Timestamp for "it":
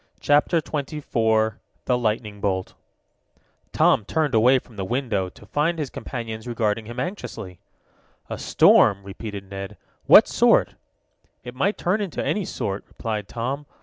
11.43-11.53